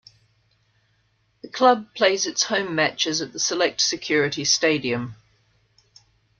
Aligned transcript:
The 1.43 1.47
club 1.47 1.93
plays 1.93 2.25
its 2.25 2.41
home 2.41 2.73
matches 2.73 3.21
at 3.21 3.33
the 3.33 3.39
Select 3.39 3.79
Security 3.81 4.43
Stadium. 4.43 5.13